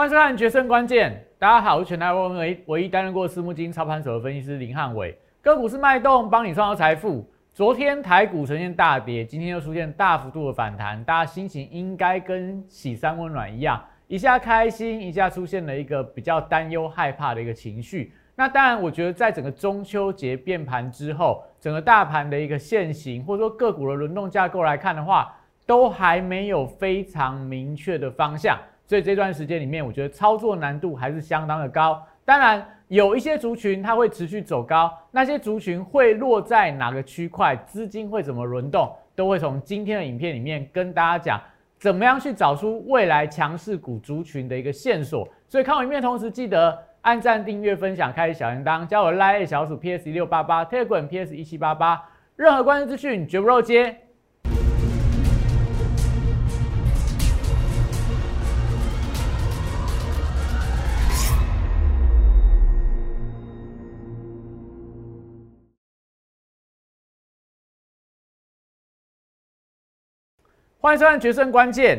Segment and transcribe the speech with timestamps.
[0.00, 1.12] 欢迎收看《决胜关键》。
[1.38, 5.14] 大家好，我是全台湾唯唯一担任过私募基金操盘手的分析师林汉伟。
[5.42, 7.30] 个股是脉动，帮你创造财富。
[7.52, 18.14] 昨天台股呈现大跌，今天又出现大幅度的反弹，大家心情应该跟喜三温暖一样，一下开心，一下出现了一个比较担忧、害怕的一个情绪。
[18.34, 25.30] 那当然，我觉得在整个中秋节变盘之后，整个大盘的一个现形，或者说个股的轮动架构来看的话，
[25.66, 28.58] 都还没有非常明确的方向。
[28.90, 32.04] 所以这段时间里面，我觉得操作难度还是相当的高。
[32.24, 41.40] 当然，有一些族群它会持续走高，那些族群会落在哪个区块，资金会怎么轮动，都会从今天的影片里面跟大家讲，
[41.78, 45.24] 怎么样去找出未来强势股族群的一个线索。
[45.46, 52.02] 所以看完影片同时，记得按赞、订阅、分享、开启小铃铛，加我 Line 小鼠 PS 一六八八，Telegram PS 一七八八，
[52.34, 53.98] 任何关键资讯绝不漏接。
[70.82, 71.98] 欢迎收看《决胜关键》。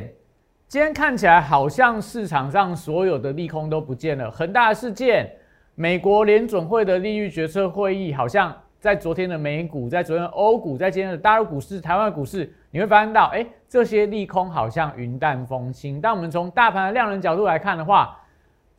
[0.68, 4.32] 今天看起来好像市场上所有的利空都不见了。
[4.32, 5.32] 恒大事件、
[5.76, 16.02] 美国联准会的利率决策会议，好像在昨天的美股、在昨天的欧股、在今天的大陆股市、台湾股市，你会发现到，哎，这些利空好像云淡风轻。
[16.02, 18.18] 但我们从大盘的量能角度来看的话，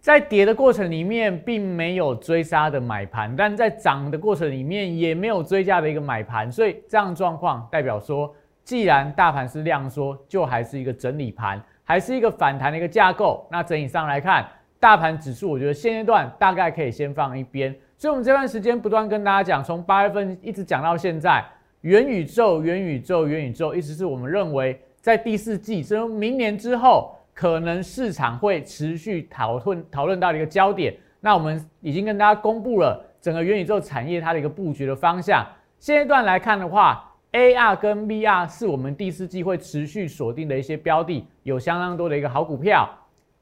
[0.00, 6.50] 在跌的过程里面，并没有追杀的买盘；但在涨的过程里面，也没有追加的一个买盘。
[6.50, 8.34] 所以这样状况代表说。
[8.64, 13.46] 既然大盘是量缩，就还是一个整理盘，还是一个反弹的一个架构。
[13.50, 14.46] 那整体上来看，
[14.78, 17.74] 大盘指数，我觉得现阶段大概可以先放一边。
[17.96, 21.44] 所以，我们这段时间不断跟大家讲，从八月份一直讲到现在，
[21.82, 30.94] 元宇宙、元宇宙、元宇宙，一直是我们认为在第四季，甚至明年之后，可能市场会持续讨论讨论到的一个焦点。
[31.20, 35.46] 那我们已经跟大家公布了整个元宇宙产业它的一个布局的方向。
[35.78, 42.88] 现阶段来看的话，AR 跟 VR 是我们第四季会持续锁定的一些标的，有相当多的一个好股票，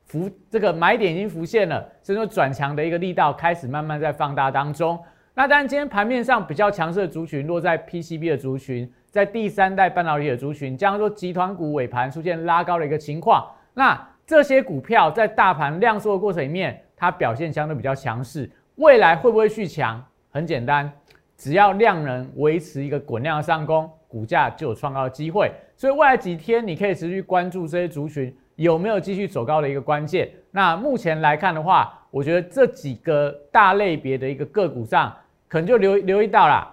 [0.05, 4.99] 浮这个买点已经浮现了，所以说转强的一个力道开始慢慢在放大当中。
[5.35, 20.05] 那当然，今天盘面上比较强势的族群落在 PCB 的族群，在第三代半导体的族群，将说集团股尾盘出现拉高的一个情况，那这些股票在大盘量缩的过程里面，它表现相对比较强势，未来会不会续强？
[20.31, 20.93] 很简单。
[21.41, 25.51] 只要量能维持一个滚量上攻，股价就有创高的机会。
[25.75, 30.31] 所以未来几天你可以持续关注这些族群有没有继续走高的一个关键。
[30.51, 35.17] 那目前来看的话，我觉得这几个大类别的一个个股上，
[35.49, 36.71] 可能就留留意到了，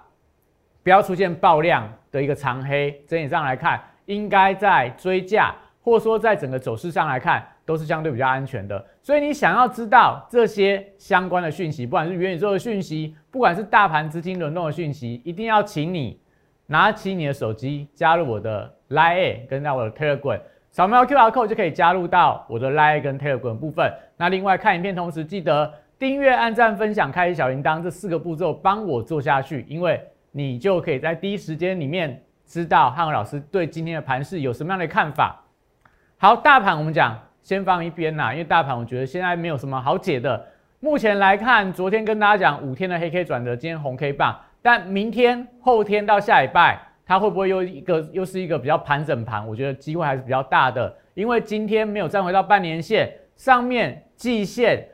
[0.83, 2.91] 不要出现爆量的一个长黑。
[3.07, 5.56] 整体上来看，应该在追价，
[5.88, 7.48] 或者说在整个走势上来看。
[7.68, 16.18] 都是相对比较安全的，所以你想要知道这些相关的讯息，不管是元宇宙的讯息，不管是大盘资金轮动的讯息，一定要请你
[16.68, 20.40] 拿起你的手机，加入我的 Line 跟到我的 Telegram，
[20.72, 23.92] 扫描 QR code 就可以加入到我的 Line 跟 Telegram 部分。
[24.16, 35.44] 那另外看影片同时记得订阅、按赞、分享、开启小铃铛这四个步骤，帮我做下去，因为你就可以在第一时间里面知道汉文老师对今天的盘势有什么样的看法。
[36.19, 37.16] 好，大盘我们讲。
[37.44, 40.44] 先放一边呐，因为大盘我觉得现在没有什么好解的。
[40.79, 49.47] 目前来看，昨天跟大家讲五天的黑 K 转折，今天红 K 棒，但明天、后天到下礼拜，它会不会又一个又是一个比较盘整盘？
[49.47, 54.85] 我觉得机会还是比较大的，因为今天没有站回到半年线上面，季线、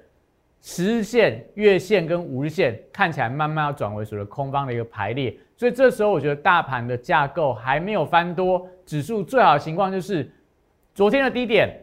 [0.61, 10.29] 十日线、月线跟五日线看起来慢慢要转为属于空方的一个排列，所以这时候我觉得大盘的架构还没有翻多，指数最好的情况就是
[10.93, 11.79] 昨天的低点。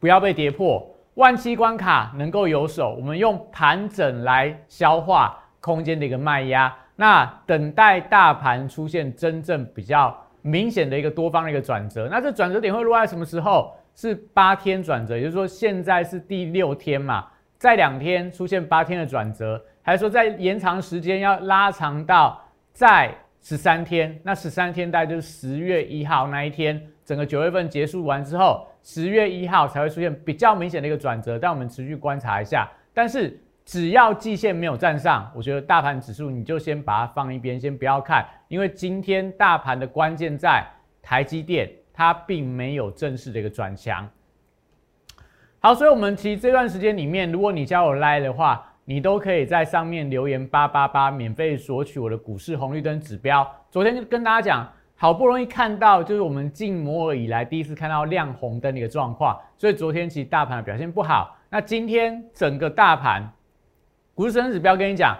[0.00, 6.72] 不要被跌破，万期关卡能够有手，我们用盘整来消化空间的一个卖压。
[6.94, 12.08] 那等待大盘出现真正比较明显的一个多方的一个转折。
[12.08, 13.74] 那这转折点会落在什么时候？
[13.96, 17.26] 是八天转折，也就是说现在是第六天嘛，
[17.56, 22.40] 在两天出现八天的转折，还是说在延长时间要拉长到
[22.72, 23.12] 在
[23.48, 24.20] 十三天？
[24.22, 28.66] 那十三天大概就是十月一号那一天，整个九月份结束完之后。
[28.82, 32.68] 十月一号才会出现比较明显的一个转折，但我们持续观察一下。
[32.92, 40.62] 但是只要季线没有站上，我觉得大盘指数你就先把它放一边，先不要看，因为今天大盘的关键在
[41.00, 44.06] 台积电，它并没有正式的一个转强。
[45.58, 53.46] 好，所以我们其实这段时间里面，如果你加我来的话，你都可以在上面留言八八八，免费索取我的股市红绿灯指标。
[53.70, 54.66] 昨天就跟大家讲。
[55.00, 61.36] 好不容易看到，就是我们进摩尔以来第一次看到亮红灯的一个状况，所以昨天其实大盘的表现不好。
[61.50, 63.30] 那今天整个大盘
[64.12, 65.16] 股市指标跟你讲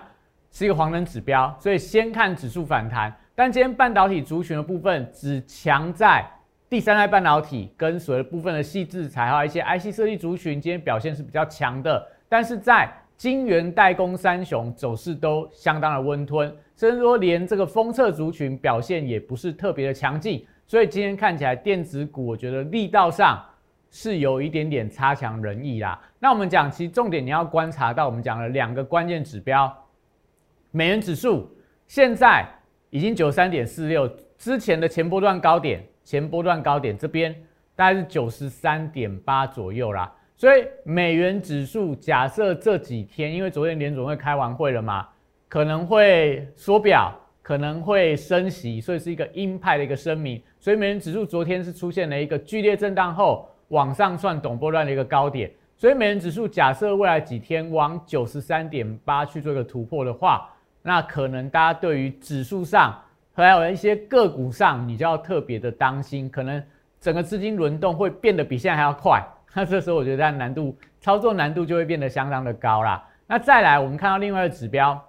[0.50, 3.14] 是一个黄灯指标，所以先看指数反弹。
[3.36, 6.28] 但今天半导体族群的部分只强在
[6.68, 12.04] 第三代半导体跟所谓部分的细制材，还有一些 IC 设计族群，今天表现是比较强的。
[12.28, 23.44] 但是在晶圆代工三雄走势都相当的温吞，甚至说连这个封测族群表现也不是特别的强劲，所以今天看起来电子股，我觉得力道上
[23.90, 26.00] 是有一点点差强人意啦。
[26.20, 29.76] 那我们讲，其实重点你要观察到，我们讲了两个关键指标，
[30.70, 31.50] 美元指数
[31.88, 32.46] 现在
[32.90, 37.34] 已经九三点四六，之前的前波段高点，前波段高点这边
[37.74, 40.14] 大概是九十三点八左右啦。
[40.38, 45.04] 所以美元指数假设这几天，因为昨天联总会开完会了嘛，
[45.48, 47.12] 可能会缩表，
[47.42, 50.40] 可能会升息，所以是一个鹰派的一个声明。
[50.60, 55.50] 所以美元指数昨天是出现了一个剧烈震荡后往上算短波段的一个高点。
[55.76, 60.48] 所以美元指数假设未来几天往九十三点八去做一个突破的话，
[60.82, 62.96] 那可能大家对于指数上
[63.32, 66.62] 还有一些个股上，你就要特别的当心，可能
[67.00, 69.20] 整个资金轮动会变得比现在还要快。
[69.54, 73.04] 那这时候我觉得它难度操作难度就会变得相当的高啦。
[73.26, 75.02] 那再来，我们看到另外一个指标，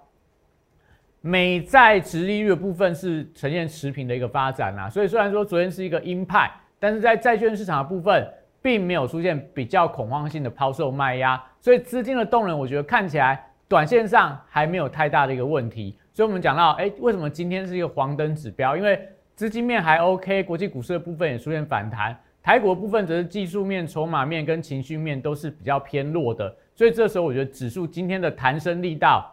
[1.20, 4.88] 美债值利率的部分是呈现持平的一个发展啦。
[4.88, 8.26] 所以虽然说昨天是一个鹰派，但是在债券市场的部分
[8.62, 15.98] 并没有出现比较恐慌性的抛售卖压，所以资金的动能我觉得看起来短线上还没有太大的一个问题。
[16.12, 18.76] 所以我们讲到，哎，为什么今天是一个黄灯指标？
[18.76, 19.00] 因为
[19.34, 22.18] 资金面还 OK，国际股市的部分也出现反弹。
[22.42, 29.30] 台股的部分则是技术面、筹码面跟情绪面都是比较偏弱的，所以这时候我觉得指数今天的弹升力道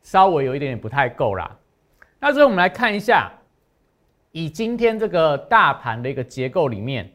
[0.00, 1.58] 稍微有一点点不太够啦。
[2.20, 3.32] 那最后我们来看一下，
[4.30, 7.10] 以今天这个大盘的一个结构里面，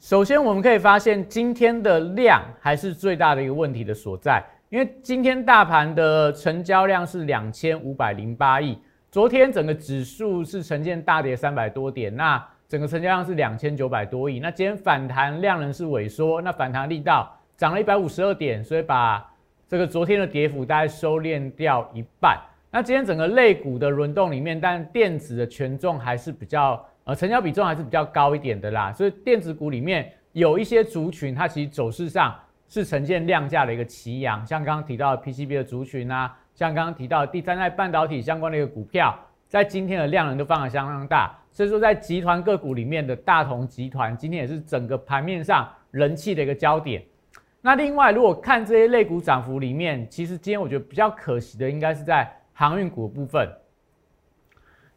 [0.00, 8.76] 首先我们可以发现今天的量还是最大的一个问题的所在，因为今天大盘的成交量是两千五百零八亿。
[9.10, 14.38] 昨天整个指数是呈现大跌三百多点，那整个成交量是两千九百多亿。
[14.38, 19.26] 那今天反弹量能是萎缩，那反弹力道涨了一百五十二点，所以把
[19.66, 22.38] 这个昨天的跌幅大概收敛掉一半。
[22.70, 28.92] 那今天整个类股的轮动里面，但电子的权重还是比较呃成交比重还是比较高一点的啦。
[28.92, 32.38] 所以电子股里面有一些族群，它其实走势上
[32.68, 36.36] 是呈现量价的一个齐扬，像刚刚提到的 PCB 的族群啊。
[36.58, 39.16] 像刚刚提到第三代半导体相关的一个股票，
[39.46, 47.00] 在今天的量能都放得相当大，所以说在集团个股里面的大同集团今天也是整个盘面上人气的一个焦点。
[47.60, 53.48] 那另外，如果看这些类股涨幅里面，其实今天我觉得比较可惜的，应该是在航运股部分，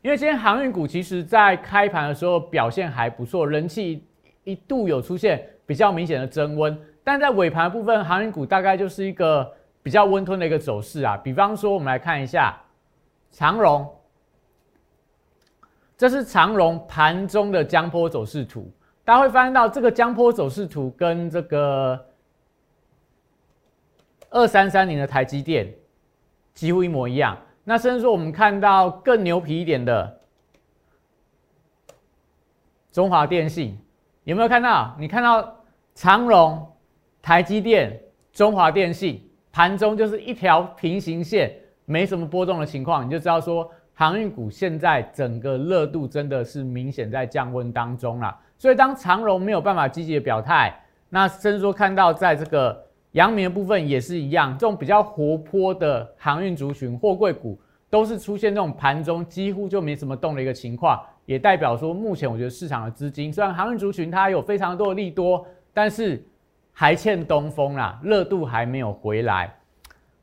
[0.01, 4.03] 因为今天航运股其实在开盘的时候表现还不错，人气
[4.45, 9.53] 一度有出现比较明显的增温，但在尾盘部分，航运股大概就是一个。
[9.83, 12.55] 比较温吞的一个走势啊，比方说，我们来看一下
[13.31, 13.89] 长荣，
[15.97, 18.71] 这是长荣盘中的江波走势图。
[19.03, 22.07] 大家会发现到这个江波走势图跟这个
[24.29, 25.73] 二三三零的台积电
[26.53, 27.37] 几乎一模一样。
[27.63, 30.21] 那甚至说，我们看到更牛皮一点的
[32.91, 33.77] 中华电信，
[34.25, 34.95] 有没有看到？
[34.99, 35.63] 你看到
[35.95, 36.71] 长荣、
[37.21, 37.99] 台积电、
[38.31, 39.27] 中华电信？
[39.51, 41.51] 盘中就是一条平行线，
[41.85, 48.33] 没什么波动的情况，你就知道说航运股现在整个热度真的是明显在降温当中了。
[48.57, 50.73] 所以当长荣没有办法积极的表态，
[51.09, 52.81] 那甚至说看到在这个
[53.11, 66.23] 阳明的部分也是一样，这种比较活泼的航运族群、货柜股都是出现这种盘中几乎就没什么动的一个情况，也代表说目前我觉得市场的资金虽然航运族群它有非常多的利多，但是。
[66.71, 69.53] 还欠东风啦，热度还没有回来。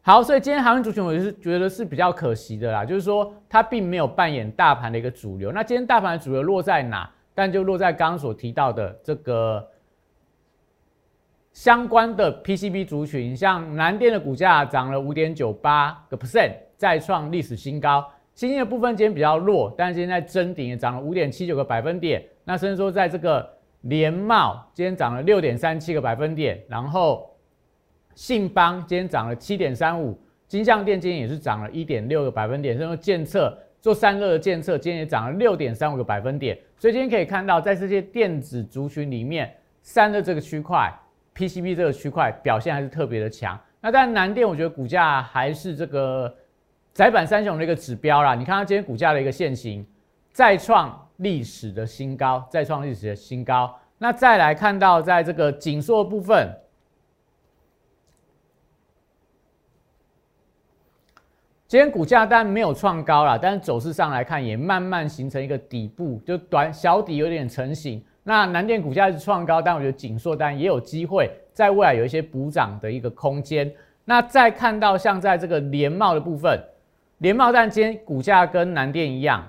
[0.02, 5.52] 好，所以今天航运族群我是觉得是比较可惜的啦，就是说它并没有扮演大盘的一个主流。
[5.52, 7.10] 那今天大盘的主流落在哪？
[7.34, 9.64] 但就落在刚刚所提到的这个
[11.52, 18.04] 相关的 PCB 族群，像南电的股价涨了五点九八个 percent，再创历史新高。
[18.34, 22.24] 新兴的部分今天比较弱，但是今天在真顶也涨了五点七九个百分点。
[22.44, 23.48] 那甚至说在这个
[23.82, 27.34] 联茂今天涨了六点三七个百分点，然后
[28.14, 40.92] 信邦今天涨了七点三五，金相电今天也是涨了一点六个百分点，然后建测做散热的建测今天也涨了六点三五个百分点，所以今天可以看到，在这些电子族群里面，散热这个区块
[41.36, 43.58] ，PCB 这个区块表现还是特别的强。
[43.80, 46.34] 那但南电我觉得股价还是这个
[46.92, 48.34] 窄板三雄的一个指标啦。
[48.34, 49.86] 你看它今天股价的一个现形，
[50.32, 53.72] 再创历史的新高，再创历史的新高。
[53.98, 56.52] 那再来看到在这个紧缩部分。
[61.66, 68.02] 今天股价当然没有创高了，但是走势上来看也慢慢形成一个底部，就短小底有点成型。
[68.22, 73.70] 那南电股价是创高，但我觉得锦硕单也有机会在未来有一些补涨的一个空间。
[74.06, 76.58] 那再看到像在这个联茂的部分，
[77.18, 79.46] 联茂但今天股价跟南电一样，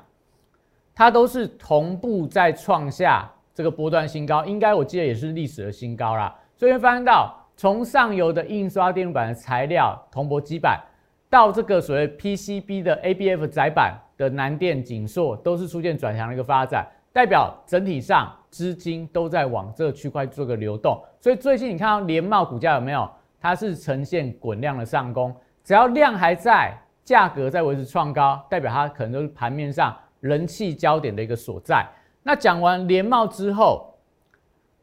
[1.00, 6.36] 它都是同步在创下这个波段新高，应该我记得也是历史的新高啦。
[6.58, 10.78] 所以发现到从上游的印刷电路板的材料铜箔基板。
[11.30, 21.02] 到这个所谓 PCB 的 ABF 窄板的南电、景硕都是出现转强的一个发展，代表整体上资金都在往这个区块做个流动。
[21.22, 23.10] 所以最近你看到联茂股价有没有？
[23.40, 31.88] 它是呈现滚量的上攻，只要量还在，价格在维持创高，代表它可能都是盘面上人气焦点的一个所在。
[32.24, 33.98] 那讲完联茂之后，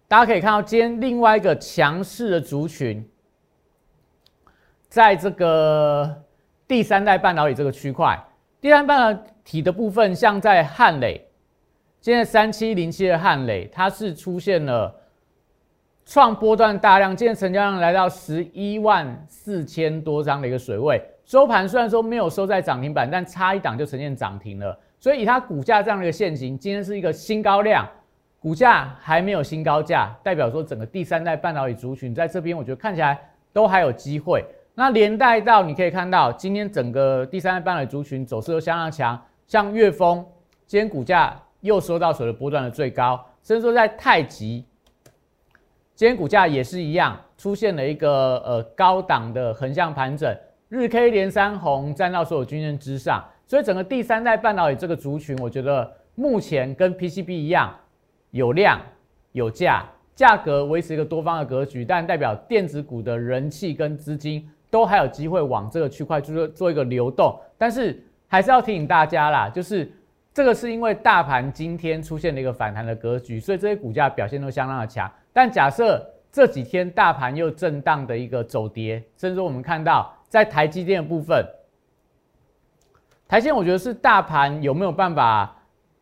[0.08, 3.08] 大家可以看到今天另外一个强势的族群，
[4.88, 6.22] 在这个。
[6.68, 8.20] 第三代半导体这个区块，
[8.60, 11.24] 第三代半导体的部分，像在汉磊，
[12.00, 14.92] 现在三七零七的汉磊，它是出现了
[16.04, 24.76] 创波段大量，今天成交量来到十一万四千多张的一个水位，收盘虽然说没有收在涨停板，但差一档就呈现涨停了。
[24.98, 27.86] 所以以它股价这样的一个现形，今天是一个新高量，
[28.40, 33.18] 股价还没有新高价，代表说整个第三代半导体族群在这边，我觉得看起来
[33.52, 34.44] 都还有机会。
[34.74, 40.24] 那连带到你可以看到，今天整个第三代半导体族群走势都相当强，像岳峰
[40.66, 44.66] 今天股价又收到所谓波段的最高，甚至说在太极，
[45.94, 50.36] 今天股价也是一样，出现了一个呃高档的横向盘整，
[50.68, 57.74] 日 K 连三红站到所有均线之上，所以整个第三代半导体这个族群，我觉得目前跟 PCB 一样，
[58.30, 58.80] 有量
[59.32, 59.84] 有价，
[60.14, 64.48] 价格维持一个多方的格局，但代表电子股的人气跟资金。
[64.68, 69.90] 都还有机会往这个区块做做一个流动，但是还是要提醒大家啦，就是
[70.34, 75.10] 这个是因为大盘今天出现了一个反弹的格局，所以这些股价表现都相当的强。
[75.32, 81.46] 但假设这几天大盘又震荡的一个走跌，甚至我们看到在台积电的部分，
[83.28, 85.56] 台积我觉得是大盘有没有办法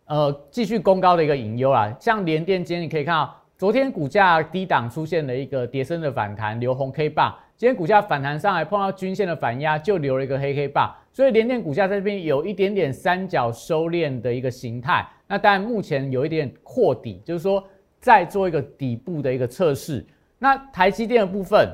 [0.06, 1.90] 呃继续攻高的一个隐忧啊。
[1.98, 7.34] 像联电今天你可以看到，昨天股价低档出现了一个跌升的反弹，留红 K 棒。
[7.56, 15.06] 今天股价反弹上来，碰到均线的反压，就留了一个黑黑棒，所以联电股价在这边有一点点三角收敛的一个形态。
[15.26, 17.62] 那当然目前有一点扩底，就是说
[18.00, 20.04] 再做一个底部的一个测试。
[20.38, 21.66] 那台积电的部分，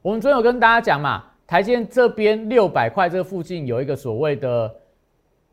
[0.00, 4.74] 我们昨天有跟大家讲嘛，台积电这边六百块这个附近有一个所谓的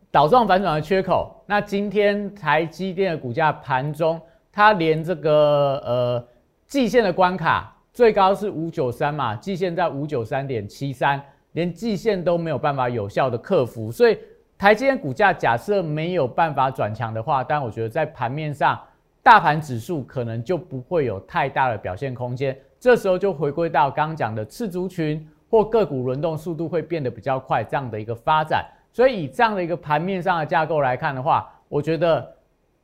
[0.10, 1.36] 倒状反转的缺口。
[1.45, 4.19] 那今天台积电的股价盘中，
[4.51, 6.27] 它连这个呃
[6.65, 7.75] 季线的关卡。
[7.93, 11.21] 最高是五九三嘛，季线在五九三点七三，
[11.51, 14.17] 连季线都没有办法有效的克服，所以
[14.57, 18.79] 台积电股价假设没有办法转强的话，但我觉得在盘面上，
[19.21, 22.57] 大盘指数可能就不会有太大的表现空间。
[22.79, 28.65] 这时候就回归到刚讲的次族群或个股轮动速度会变得比较快这样的一个发展。
[28.91, 32.27] 所以以这样的一个盘面上的架构来看的话，我觉得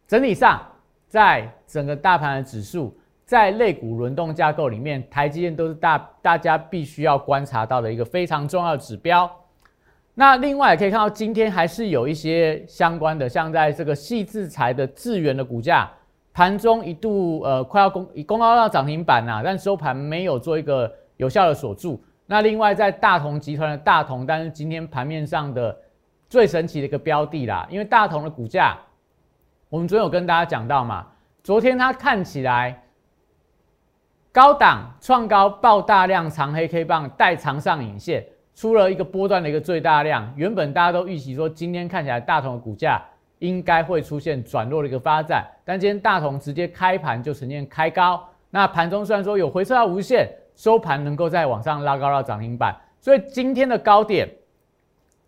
[0.07, 0.61] 整体上
[1.07, 2.95] 在整个大盘的指数。
[3.25, 9.29] 在类股轮动架构里面，台积电都是大大家必须要观察到的一个非常重要的指标。
[10.13, 15.91] 那另外也可以看到，今天还是有一些相关的，像在这个细制材的智源的股价，
[16.33, 22.01] 盘中一度呃快要攻攻高到涨停板呐，但收盘没有做一个有效的锁住。
[22.27, 25.75] 那另外在大同集团的大同，但是今天盘面上的
[26.29, 28.77] 最神奇的一个标的啦，因为大同的股价，
[29.69, 31.07] 我们昨天有跟大家讲到嘛，
[31.41, 32.83] 昨天它看起来。
[34.29, 40.31] 高档创高爆大量长黑 K 棒带长上影线，出了一个波段的一个最大量。
[40.35, 43.03] 原本大家都预期说，今天看起来大同的股价
[43.39, 48.23] 应该会出现转弱的一个发展，但今天大同直接开盘就呈现开高。
[48.51, 54.27] 那盘中虽然说有回撤到无限，收盘能够在往上拉高到涨停板，所以今天的高点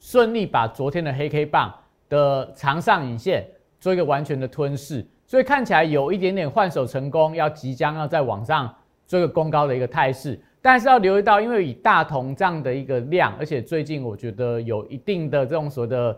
[0.02, 1.74] 顺利把昨天的黑 K 棒
[2.10, 3.48] 的长上影线
[3.80, 8.76] 做一个完全的吞噬，所以看起来有一点点换手成功，要即将要在往上。
[9.08, 16.16] 做一个攻高的一个态势，但是要留意到，因为以大同这样的一个量，而且最近我觉得有一定的这种所谓的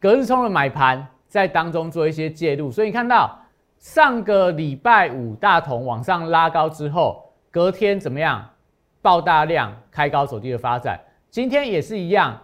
[0.00, 3.38] 隔日冲的买盘在当中做一些介入，所以你看到
[3.78, 7.25] 上个礼拜五大同往上拉高之后，
[7.56, 8.46] 隔天怎么样
[9.00, 12.38] 爆大量开高走低的发展，今天也是一样，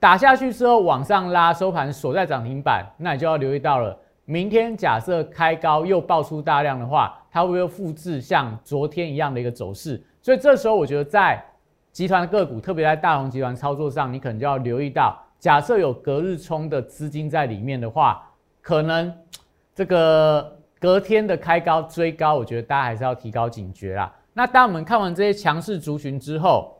[0.00, 3.94] 打下去之后往上拉，收盘锁在涨停板，那你就要留意到了。
[4.24, 10.02] 明天假设开高又爆出大量的话，它会不会复制像昨天一样的一个走势？
[10.22, 11.44] 所以这时候我觉得在
[11.92, 18.26] 集团个股，特别在大龙集团操作上，你可能就要留意到，假设有隔日冲的资金在里面的话，
[18.62, 19.14] 可能
[19.76, 24.10] 这个隔天的开高追高，我觉得大家还是要提高警觉啦。
[24.34, 26.76] 那当我们看完这些强势族群之后，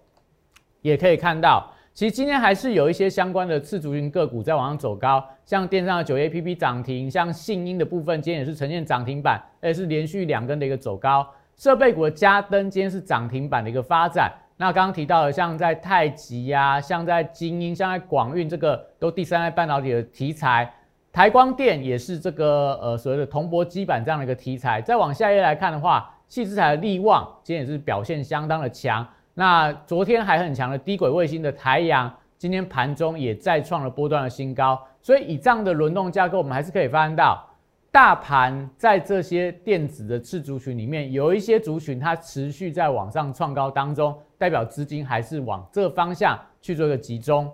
[0.83, 11.27] 也可以看到，其实今天还是有一些相关的次族群个股在往上走高，像电商的九 A P P 涨停，像信音的部分今天也是呈现涨停板，而且是连续两根的一个走高。
[11.57, 14.33] 设备股的嘉登今天是涨停板的一个发展。
[14.57, 20.73] 那刚刚提到的，像在太极呀，像在精英，像在广运，这个都第三代半导体的题材。
[21.13, 24.83] 台光电也是这个呃所谓的铜箔基板这样的一个题材。
[24.83, 29.07] 再往下一页来看的话，细资材的力旺今天也是表现相当的强。
[29.35, 34.81] 那昨天还很强的低轨卫星的台阳，今天盘中也再创了波段的新高。
[35.03, 37.45] 所以以这样的轮动架构，我们还是可以发现到。
[37.91, 47.49] 大盘在这些电子的次族群里面，有一些族群它持续在往上创高当中，代表资金还是往这个方向去做一个集中。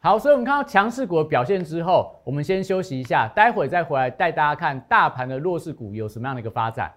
[0.00, 6.90] 好，所以我们看到强势股的表现之后，我们先休息一下，待会再回来带大家看大盘的弱势股有什么样的一个发展。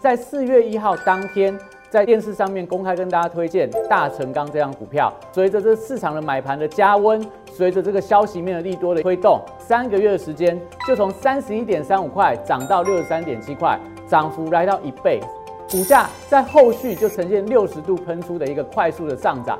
[0.00, 1.56] 在四月一号当天。
[1.90, 7.20] 在电视上面公开跟大家推荐大成钢这张股票，随着这市场的买盘的加温，
[7.52, 13.76] 随着这个消息面的利多的推动，三个月的时间就从三十一点三五块涨到六十三点七块，
[14.06, 15.18] 涨幅来到一倍，
[15.68, 19.58] 股价在后续就呈现六十度喷出的一个快速的上涨。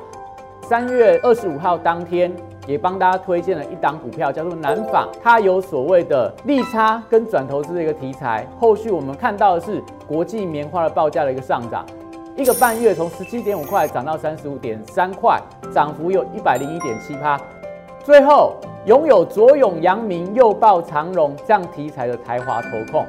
[0.69, 2.33] 三月二十五号当天
[2.71, 11.85] 也帮大家推荐了一档股票，叫做南纺，它有所谓的利差跟转投资的一个题材，后续我们看到的是国际棉花的报价的一个上涨。
[12.37, 15.37] 一个半月从十七点五块涨到三十五点三块，
[15.73, 17.37] 涨幅有一百零一点七趴。
[18.03, 23.05] 最后拥有左永阳明、右抱长荣这样题材的台华投控，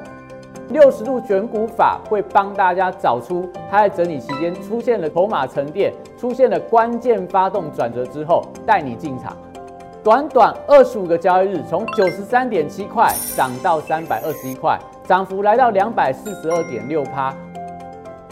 [0.69, 9.35] 六十度选股法会帮大家找出它在整理期间出现了筹码沉淀、出现了关键发动转折之后，带你进场。
[10.03, 17.33] 短短二十五个交易日，从九十三点七块涨到三百二十一块，涨幅来到两百四十二点六趴。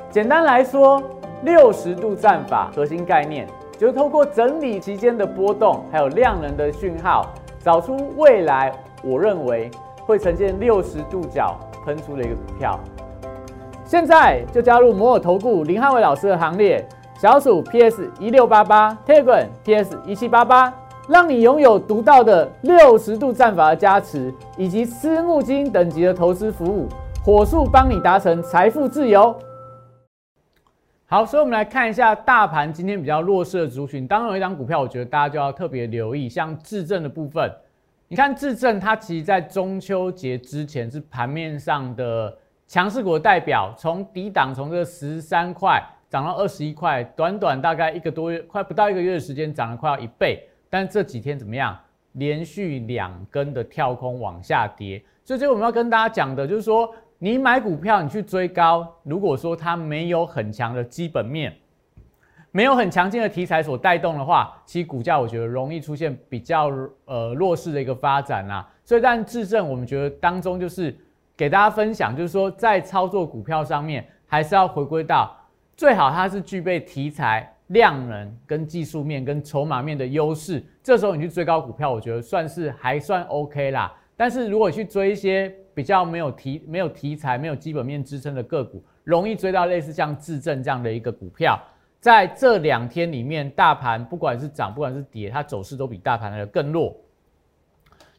[0.10, 1.02] 简单来说，
[1.44, 7.28] 六十度战法核心概念就是透过整理期间的波动，还有量能的讯号，
[7.64, 8.70] 找出未来
[9.02, 9.72] 我认为
[10.06, 12.78] 会呈现六十度角喷出的一个股票。
[13.86, 16.86] 现在就加入摩尔投顾林汉伟老师的行列，
[17.18, 20.74] 小鼠 PS 一六八八，Telegram PS 一七八八，
[21.12, 26.88] 让你拥有独到的六十度战法的加持，以及私募基金等级的投资服务，
[27.22, 29.38] 火速帮你达成财富自由。
[31.08, 34.08] 好，所以我们来看一下大盘今天比较弱势的族群。
[34.08, 37.52] 当然有一张股票，我觉得大家就要特别留意，像智正的部分。
[38.08, 42.34] 你看智正，它其实在中秋节之前是盘面上的
[42.70, 50.48] 强势股的代表，从低档从这十三块涨到二十一块，短短大概一个多月，快不到一个月的时间，涨了快要一倍。
[50.72, 51.78] 但这几天怎么样？
[52.14, 55.00] 连续两根的跳空往下跌。
[55.24, 56.92] 所以这我们要跟大家讲的就是说。
[57.24, 61.56] 你买股票，你去追高，如果说它没有很强的基本面，
[62.50, 66.72] 没有很强劲的题材所带动的话，其实股价我觉得容易出现比较
[67.06, 68.68] 呃弱势的一个发展啊。
[68.84, 70.98] 所以，但质证我们觉得当中就是
[71.38, 75.32] 给大家分享，就是说在操作股票上面，还是要回归到
[75.78, 80.64] 最好它是具备题材、量能跟技术面跟筹码面的优势。
[80.82, 83.94] 这时候你去追高股票，我觉得算是还算 OK 啦。
[84.16, 91.60] 但是如果去追一些，比较没有题、没有题材、没有基本面支撑的个股，容易追到类似像智正这样的一个股票。
[92.00, 96.96] 在这两天里面，大盘不管是涨，不管是跌，它走势都比大盘来的更弱。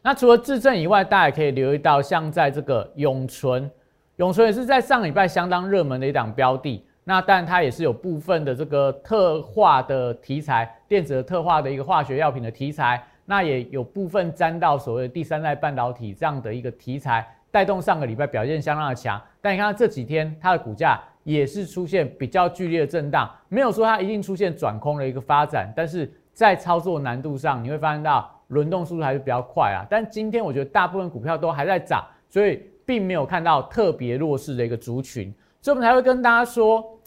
[0.01, 3.69] 那除了智正以外，大家也可以留意到，像在这个永存，
[4.17, 6.85] 永存也是在上礼拜相当热门的一档标的。
[7.03, 17.27] 那但它也是有部分的这个特化的题材，电子的特化的一个化学药品的题材，那也有部分沾到所谓的第三代半导体这样的一个题材。
[17.51, 29.85] 带动上个礼拜表现相当的强，但你看这几天它的股价也是出现比较剧烈的震荡，没有说它一定出现转空的一个发展，但是在操作难度上，你会发现到轮动速度还是比较快啊。
[29.87, 35.31] 但今天我觉得大部分股票都还在涨，所以并没有看到特别弱势的一个族群，
[35.63, 36.99] 所以我们才会跟大家说，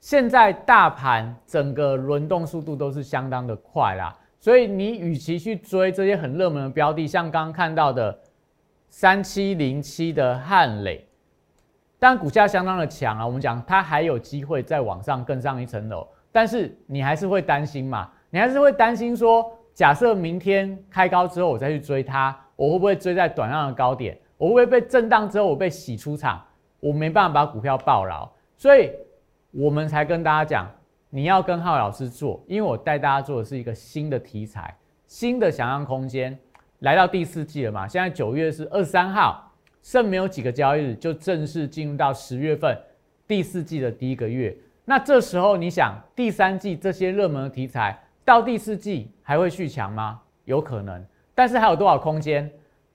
[0.00, 8.18] 现在大盘整个轮动速度都是相当的快啦，所以你与其去追这些很热门的标的，像刚刚看到的。
[8.90, 11.06] 三七零七的汉磊，
[11.98, 13.26] 但股价相当的强啊。
[13.26, 16.08] 我们讲它还有机会再往上更上一层楼。
[16.32, 18.10] 但是你还是会担心嘛？
[18.30, 24.18] 你还是会担心说，假设明天开高之后我再去追它，我会不会追在短量的高点？
[24.38, 26.42] 我会不会被震荡之后我被洗出场？
[26.80, 28.90] 我没办法把股票抱牢，所以
[29.50, 30.70] 我们才跟大家讲，
[31.10, 36.38] 你要跟浩老师做，因为我带大家做的是一个新的题材，新的想象空间。
[36.80, 37.88] 来到第四季了嘛？
[37.88, 42.78] 现在九月是二十三号，剩没有几个交易日就正式进入到十月份
[43.26, 44.56] 第四季的第一个月。
[44.84, 50.20] 那这时候你想，第三季这些热门的题材到第四季还会续强吗？
[50.44, 52.48] 有可能，但是还有多少空间？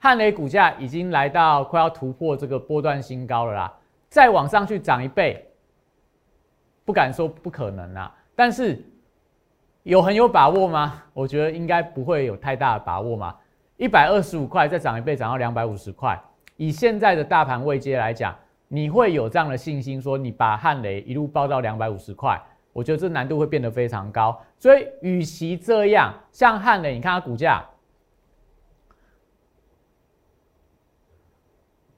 [0.04, 3.74] 汉雷股价已经来到快要突破这个波段新高了啦，
[4.10, 5.48] 再往上去涨一倍，
[6.84, 8.84] 不敢说不可能啦，但是
[9.84, 11.02] 有很有把握吗？
[11.14, 13.34] 我觉得应该不会有太大的把握嘛。
[13.78, 16.20] 一百二十五块再涨一倍，涨到两百五十块，
[16.58, 18.36] 以现在的大盘位阶来讲，
[18.68, 22.38] 你会有这样的信心说你把汉雷一路报到两百五十块？
[22.74, 24.38] 我觉得这难度会变得非常高。
[24.58, 27.64] 所以与其这样，像汉雷，你看它股价。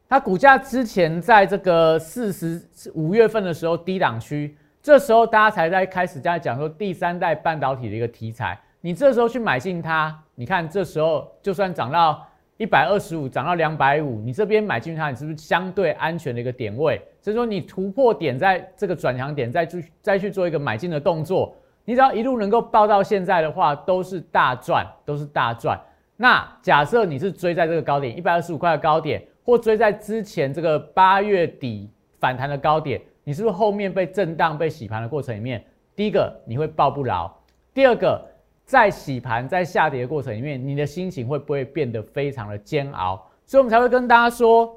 [0.07, 2.61] 它股价之前在这个四十
[2.93, 8.59] 五月份的时候低档区，这时候大家才在开始在讲说第三代半导体的一个题材。
[8.81, 12.23] 你这时候去买进它，你看这时候就算涨到
[12.57, 17.01] 一百二十五，涨到两百五，你这边买进它，你是不是相对安全的一个点位？
[17.19, 25.81] 所以说你突破点在这个转强点，再去再去做一个买进的动作，你只要一路能够报到现在的话，都是大赚，都是大赚。
[26.15, 29.19] 那假设你是追在这个高点一百二十五块的高点。
[29.45, 35.63] 或追在之前这个八月底反弹的高点，你是不是后面被震荡、被洗盘的过程里面，
[35.95, 37.31] 第一个你会抱不牢，
[37.71, 38.19] 第二个
[38.65, 43.23] 在洗盘、在下跌的过程里面，你的心情会不会变得非常的煎熬？
[43.45, 44.75] 所以我们才会跟大家说，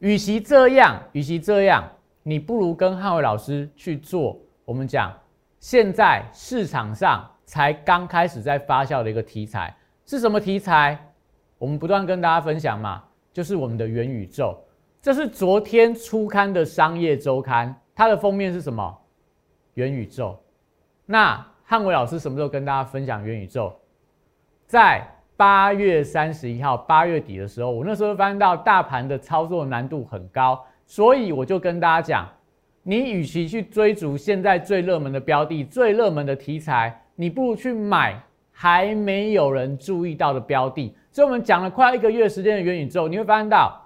[0.00, 1.82] 与其这样，与其这样，
[2.22, 4.38] 你不如跟汉伟老师去做。
[4.66, 5.10] 我们讲
[5.58, 9.74] 现在市场上才刚开始在发酵的一个题材
[10.04, 10.98] 是什么题材？
[11.56, 13.02] 我们不断跟大家分享嘛。
[13.38, 14.58] 就是我们的元宇宙，
[15.00, 18.98] 这是昨天初刊的商业周刊，它的封面是什么？
[19.74, 20.36] 元宇宙。
[21.06, 23.72] 那汉伟老师什么时候跟大家分享元宇宙？
[24.66, 32.28] 在八月三十一号，八月底的时候，我那时候发现到大盘的操作难度很高，所以我就跟大家讲，
[32.82, 38.20] 你与其去追逐现在最热门的标的、最热门的题材，你不如去买
[38.60, 40.92] 还没有人注意到的标的。
[41.12, 43.80] 所以我们讲了快要一个月时间的元宇宙，你会发现到，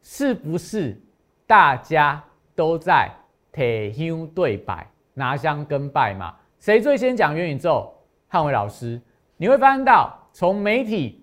[0.00, 0.98] 是不是
[1.46, 3.10] 大家都在
[3.52, 6.34] 铁香对白拿香跟拜嘛？
[6.58, 7.92] 谁最先讲元宇宙？
[8.26, 8.98] 汉伟老师。
[9.36, 11.22] 你会发现到，从媒体、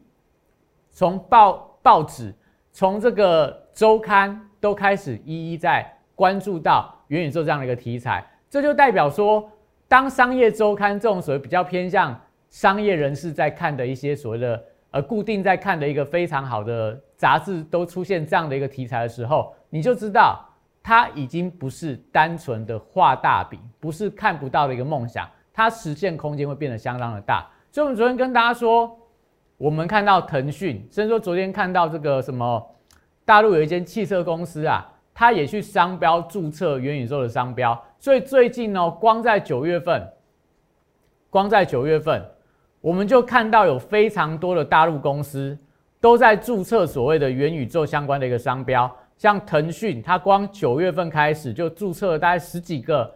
[0.92, 2.32] 从报报纸、
[2.72, 8.24] 从这个周刊都开始一一在关注到元宇宙这样的一个题材。
[8.52, 9.52] 这就代表说，
[9.88, 14.64] 当商业周刊这种所谓比较偏向商业人士在看的一些所谓的。
[14.90, 20.40] 呃固定在看的一个非常好的杂志都出现这样的一个题材的时候，你就知道
[20.82, 27.46] 它已经不是单纯的画大饼，不是看不到的一个梦想，它实现空间会变得相当的大。
[27.70, 28.98] 所以，我们昨天跟大家说，
[29.58, 32.76] 我们看到腾讯，甚至说昨天看到这个什么
[33.26, 37.78] 大陆有一间汽车公司啊，它也去商标注册元宇宙的商标。
[38.00, 40.14] 所以最近呢，光在九月份，
[41.30, 42.24] 光在九月份。
[42.80, 45.58] 我们就看到有非常多的大陆公司
[46.00, 53.12] 都在注册所谓的元宇宙相关的一个商标，像腾讯，它光九月份开始就注册了大概十几个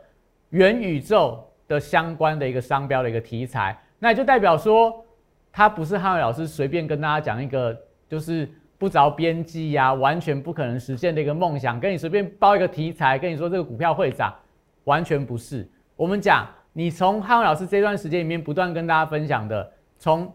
[0.50, 5.06] 元宇宙的相关的一个商标的一个题材，那也就代表说，
[5.52, 7.78] 它不是汉伟老师随便跟大家讲一个
[8.10, 14.34] 就是不着边际呀，完全不可能实现的一个梦想，跟你随便包一个题材，跟你说这个股票会涨，
[14.86, 15.70] 完全不是。
[15.96, 16.48] 我们讲。
[16.74, 20.32] 你从汉文老师这段时间里面不断跟大家分享的，从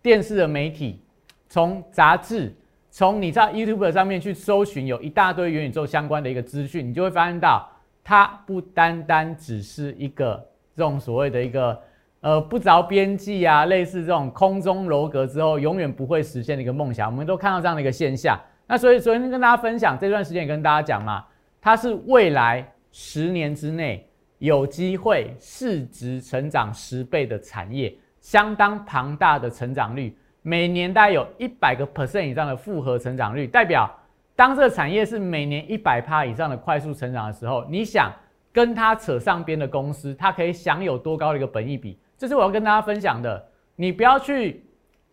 [0.00, 1.02] 电视的媒体，
[1.48, 2.54] 从杂志，
[2.90, 7.68] 从你在 YouTube 上面去搜寻，有一大堆元宇宙相关的一个资讯，你就会发现到，
[8.04, 11.76] 它不单单只是一个这种所谓的一个
[12.20, 18.38] 呃不着边际啊，类似这种空中楼阁之后永远不会实现的一个梦想，我们都看到这样的一个现象。
[18.68, 21.24] 那所以昨天跟大家分享这段时间也跟大家讲嘛，
[21.60, 24.06] 它是未来十年之内。
[24.40, 33.90] 有机会市值成长十倍的产业，相当庞大的成长率，每年大概有一百个 percent 以上的复合成长率，代表
[34.34, 38.10] 当这个产业是每年一百趴以上的快速成长的时候，你想
[38.50, 41.98] 跟它扯上边的公司，它可以享有多高的一个本益比？
[42.16, 43.46] 这是我要跟大家分享的。
[43.76, 44.64] 你不要去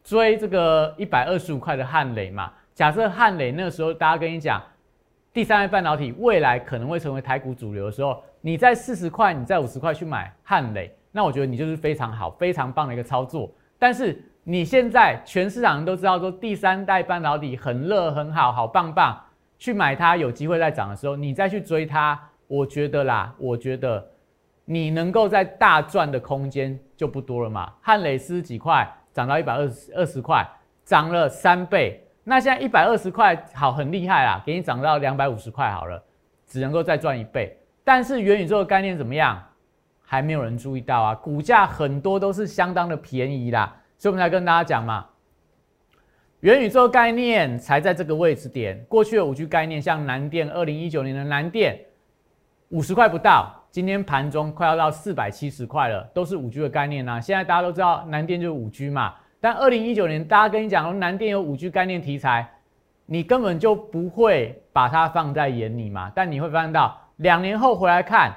[0.04, 2.54] 追这个一百二十五块的汉磊嘛。
[2.74, 4.64] 假设汉磊那个时候大家跟你讲。
[5.38, 13.54] 第三代半导体未来可能会成为台股主流的时候，你在四十块，你在五十块去买汉磊，那我觉得你就是非常好、非常棒的一个操作。
[13.78, 19.16] 但是你现在全市场人都知道说第三代半导体很热、很好、好棒棒，
[19.60, 24.04] 去买它有机会再涨的时候，你再去追它，我觉得啦，我觉得
[24.66, 27.72] 你能够在大赚的空间就不多了嘛。
[27.80, 30.44] 汉磊十几块涨到一百二十二十块，
[30.84, 32.04] 涨了三倍。
[32.30, 36.04] 那现在一百二十块好很厉害啦，给你涨到两百五十块好了，
[36.46, 37.58] 只能够再赚一倍。
[37.86, 39.42] 但是元宇宙的概念怎么样？
[40.02, 45.06] 还没有人注意到啊，股价很多都是相当的便宜啦，所以我们才跟大家讲嘛，
[46.42, 48.78] 元宇宙概念才在这个位置点。
[48.90, 51.80] 过去的五 G 概念，像南电，二零一九年的南电
[52.70, 57.22] 五十块不到，今天盘中快要到四百七十块了，都是五 G 的概念呐。
[57.22, 59.16] 现在大家都知道南电就是五 G 嘛。
[59.40, 62.48] 但二零一九年，大家跟你讲，南电有五 G 概念题材，
[63.06, 66.12] 你根本就不会把它放在眼里嘛。
[66.16, 68.34] 但你会发现到，两年后回来看，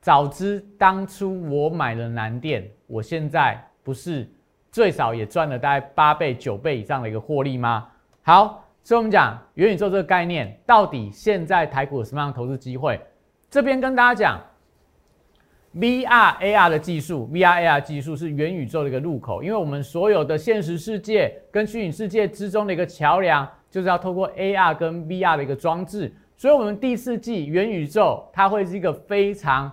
[0.00, 4.26] 早知当初我买了南电，我现在不是
[4.72, 7.86] 最少也赚了大概八倍、九倍以上的一个获利吗？
[8.22, 12.98] 好，所以我们讲元宇宙这个概念，到底现在台股有什么样的投资机会？
[13.50, 14.40] 这边跟大家讲。
[15.76, 26.12] VR AR 的技术，VR AR 技术是元宇宙的一个入口，因为我们所有的现实世界跟虚拟世界之中的一个桥梁，就是要透过 AR 跟 VR 的一个装置。
[26.38, 29.70] 所以，我们第四季元宇宙它会是一个非常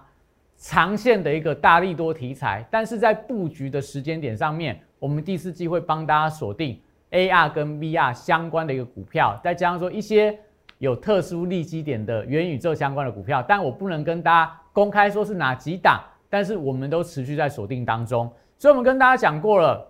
[0.58, 6.78] 长线的一个大力多题材，但是在布局的时间点上面，我们第四季会帮大家锁定
[7.12, 10.38] AR 跟 VR 相关的一个股票，再加上说一些
[10.80, 14.62] 有特殊利基点的元宇宙相关的股票，但我不能跟大家。
[14.76, 18.30] 公开说是哪几档，但是我们都持续在锁定当中。
[18.58, 19.90] 所以，我们跟大家讲过了，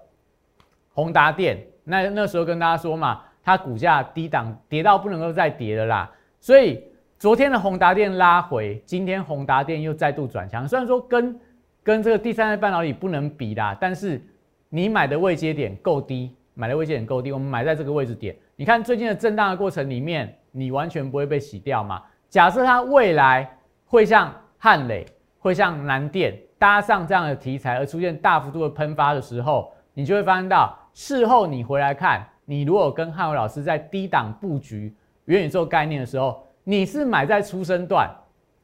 [0.93, 6.11] 宏达电那那时候跟大家说嘛，它股价低档跌到不能够再跌了啦。
[6.39, 6.83] 所以
[7.17, 10.67] 昨天的宏达电拉回，今天宏达电又再度转强。
[10.67, 11.39] 虽然说跟
[11.81, 14.23] 跟这个第三代半导体不能比啦，但是
[14.69, 18.35] 你买的位阶点够低，买的位阶点够低，我们买在这个位置点。
[18.55, 22.03] 你看最近的震荡的过程里面，你完全不会被洗掉嘛。
[22.29, 24.33] 假设它未来会像
[24.65, 25.05] 汉磊
[25.37, 34.91] 会像南电搭上这样的题材而出现大幅度的喷发的时候，你就会发现到事后你回来看，你如果跟汉伟老师在低档布局
[35.25, 38.09] 元宇宙概念的时候，你是买在初升段，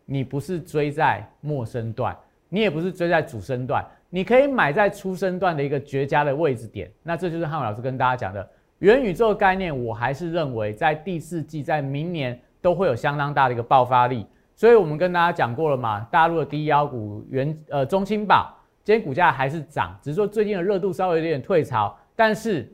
[0.07, 2.17] 你不是追在末升段，
[2.49, 6.91] 你也不是追在主升段，你可以买在初升段的一个绝佳的位置点。
[7.03, 14.25] 那这就是汉伟老师跟大家讲的元宇宙概念，我还是认为在第四季在明年都会有相当大的一个爆发力。
[14.61, 22.71] 所以我们跟大家讲过了嘛，大陆的低腰股原呃中青宝，今天股价还是涨，只是说最近的热度稍微有点退潮，但是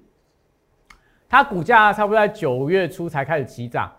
[1.30, 3.90] 它股价差不多在九月初才开始起涨，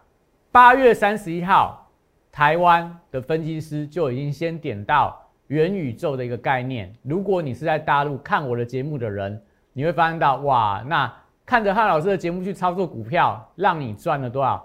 [0.52, 1.90] 八月三十一号，
[2.30, 6.94] 台湾的分析师就已经先点到元宇宙的一个概念。
[7.02, 11.10] 如果你是在大陆看我的节目的人，你会发现到哇，那
[11.46, 14.62] 看着汉老师的节目去操作股票，让你赚了多少？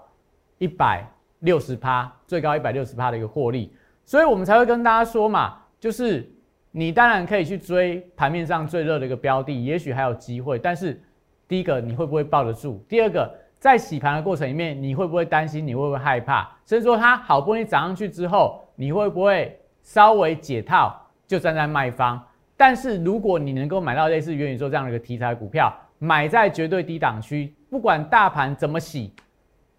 [0.58, 1.08] 一百。
[1.44, 3.70] 六十趴，最高一百六十趴的一个获利，
[4.04, 6.26] 所以我们才会跟大家说嘛，就是
[6.70, 10.58] 你当然可以去追盘面上最热的一个标的，也许还有机会。
[10.58, 10.98] 但是
[11.46, 12.82] 第一个你会不会抱得住？
[12.88, 15.66] 第二个在洗盘的过程里面，你会不会担心？
[15.66, 16.50] 你会不会害怕？
[16.64, 22.18] 甚至说它好不容易涨上去之后，你会不会稍微解套就站在卖方？
[22.56, 29.12] 但是如果你能够买到类似元宇宙这样的一个题材股票，买在绝对低档区，不管大盘怎么洗。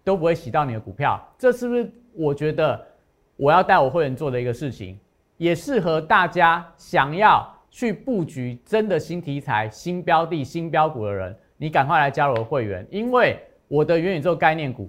[0.06, 2.80] 都不会洗到你的股票，这是不是我觉得
[3.36, 4.96] 我要带我会员做的一个事情，
[5.36, 14.88] 也适合大家想要去布局真的新题材、新标的、新标股的人，你赶快来加入我的会员，因为我的元宇宙概念股，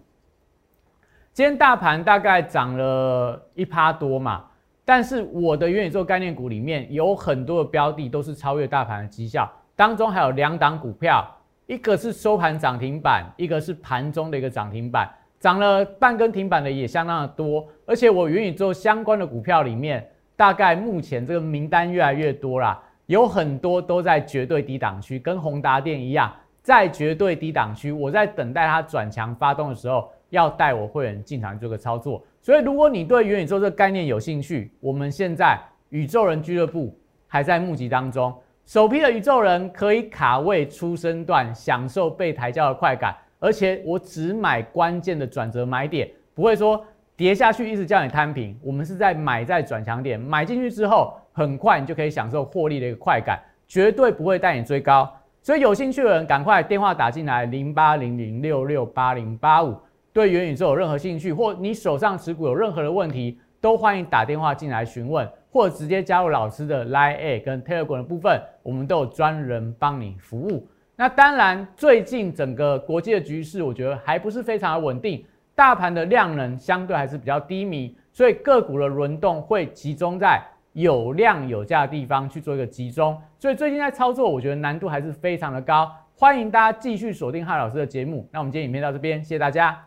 [1.34, 4.46] 今天大盘大概涨了一趴多嘛，
[4.86, 11.28] 但是我的元宇宙概念股里面有很多的标的都是超越大盘的绩效，当中还有两档股票。
[11.68, 17.68] 一个是收盘涨停板，一个是盘中的一个涨停板，涨了半根停板的也相当的多。
[17.86, 27.92] 而且我元宇宙相关的股票里面，大概目前这个名单越来越多啦，有很多都在绝对低档区，跟宏达电一样，在绝对低档区。
[27.92, 32.24] 我在等待它转强发动的时候，要带我会员进场做个操作。
[32.42, 38.34] 所以如果你对元宇宙这个概念有兴趣，我们现在宇宙人俱乐部还在募集当中。
[38.68, 48.60] 首批的宇宙人可以卡位出生段，享受被抬轿的快感，而且我只买关键的转折买点，不会说跌下去一直叫你摊平。
[48.62, 55.10] 我们是在买在转强点，买进去之后，很快你就可以享受获利的一个快感，绝对不会带你追高。
[55.42, 59.78] 所以有兴趣的人赶快电话打进来，零八零零六六八零八五。
[60.12, 65.26] 对元宇宙有任何兴趣，或你手上持股有任何的问题，都欢迎打电话进来询问，
[65.58, 70.68] 或直接加入老师的 Line A 跟 Telegram 的部分，我们都有专人帮你服务。
[70.96, 80.40] 那当然，最近整个国际的局势，我觉得还不是非常的稳定，大盘的量能相对还是比较低迷，所以个股的轮动会集中在
[80.74, 83.20] 有量有价的地方去做一个集中。
[83.40, 85.92] 所以最近在操作，我觉得难度还是非常的高。
[86.16, 88.30] 欢迎大家继续锁定汉老师的节目。
[88.32, 89.84] 那我们今天影片到这边，谢谢大家。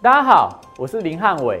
[0.00, 1.60] 大家好，我是林汉伟，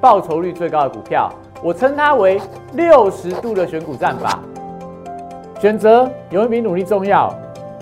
[0.00, 1.30] 报酬率最高的股票。
[1.62, 2.40] 我称它为
[2.72, 4.38] 六十度的选股战法。
[5.60, 7.30] 选择永远比努力重要。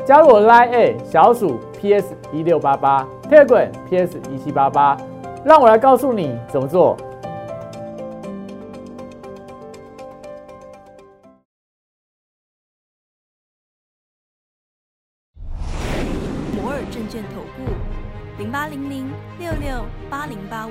[0.05, 4.97] 加入我 Line A 小鼠 PS 一六八八，Telegram PS 一七八八，
[5.45, 6.97] 让我来告诉你怎么做。
[16.57, 17.71] 摩尔证券投顾
[18.39, 20.71] 零八零零六六八零八五。